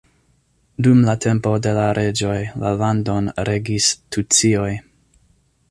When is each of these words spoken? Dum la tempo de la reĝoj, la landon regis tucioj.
Dum 0.85 1.03
la 1.09 1.13
tempo 1.25 1.51
de 1.67 1.73
la 1.79 1.83
reĝoj, 1.99 2.39
la 2.65 2.73
landon 2.81 3.29
regis 3.51 3.91
tucioj. 4.17 4.71